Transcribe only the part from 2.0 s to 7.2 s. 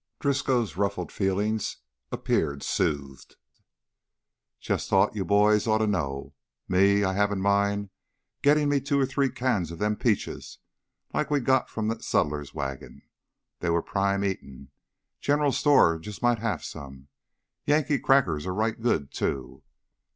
appeared soothed. "Jus' thought you boys oughta know. Me, I